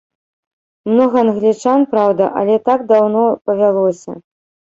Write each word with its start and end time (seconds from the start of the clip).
Многа 0.91 1.15
англічан, 1.25 1.83
праўда, 1.91 2.31
але 2.41 2.55
так 2.71 2.79
даўно 2.93 3.21
павялося. 3.51 4.11